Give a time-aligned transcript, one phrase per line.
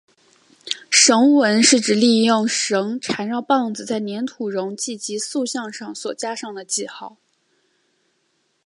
[0.89, 7.17] 绳文是指利用绳缠绕棒子在黏土容器及塑像上所加上的记号。